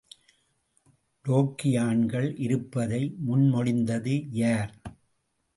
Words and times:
டேக்கியான்கள் 1.25 2.27
இருப்பதை 2.37 3.01
முன்மொழிந்தது 3.27 4.15
யார்? 4.33 4.73